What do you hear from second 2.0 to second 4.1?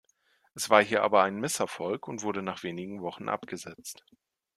und wurde nach wenigen Wochen abgesetzt.